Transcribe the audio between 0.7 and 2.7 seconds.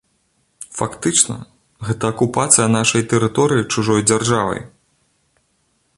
Фактычна, гэта акупацыя